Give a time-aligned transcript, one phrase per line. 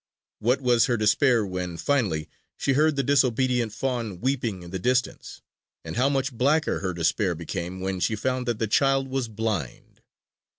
[0.39, 5.41] What was her despair when, finally, she heard the disobedient fawn weeping in the distance;
[5.85, 10.01] and how much blacker her despair became when she found that the child was blind!